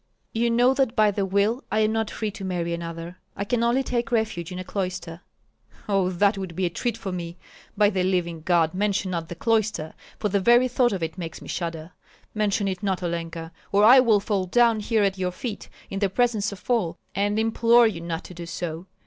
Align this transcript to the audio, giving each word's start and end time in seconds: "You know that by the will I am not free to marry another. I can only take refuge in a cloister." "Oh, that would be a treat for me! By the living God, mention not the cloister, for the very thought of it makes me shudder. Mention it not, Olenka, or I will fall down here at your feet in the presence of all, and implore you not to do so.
"You 0.33 0.49
know 0.49 0.73
that 0.73 0.95
by 0.95 1.11
the 1.11 1.27
will 1.27 1.63
I 1.71 1.81
am 1.81 1.91
not 1.91 2.09
free 2.09 2.31
to 2.31 2.43
marry 2.43 2.73
another. 2.73 3.19
I 3.35 3.43
can 3.45 3.61
only 3.61 3.83
take 3.83 4.11
refuge 4.11 4.51
in 4.51 4.57
a 4.57 4.63
cloister." 4.63 5.21
"Oh, 5.87 6.09
that 6.09 6.39
would 6.39 6.55
be 6.55 6.65
a 6.65 6.71
treat 6.71 6.97
for 6.97 7.11
me! 7.11 7.37
By 7.77 7.91
the 7.91 8.01
living 8.03 8.41
God, 8.41 8.73
mention 8.73 9.11
not 9.11 9.29
the 9.29 9.35
cloister, 9.35 9.93
for 10.17 10.27
the 10.29 10.39
very 10.39 10.67
thought 10.67 10.91
of 10.91 11.03
it 11.03 11.19
makes 11.19 11.39
me 11.39 11.47
shudder. 11.47 11.91
Mention 12.33 12.67
it 12.67 12.81
not, 12.81 13.03
Olenka, 13.03 13.51
or 13.71 13.83
I 13.85 13.99
will 13.99 14.19
fall 14.19 14.45
down 14.47 14.79
here 14.79 15.03
at 15.03 15.19
your 15.19 15.29
feet 15.31 15.69
in 15.91 15.99
the 15.99 16.09
presence 16.09 16.51
of 16.51 16.67
all, 16.67 16.97
and 17.13 17.37
implore 17.37 17.85
you 17.85 18.01
not 18.01 18.23
to 18.23 18.33
do 18.33 18.47
so. 18.47 18.87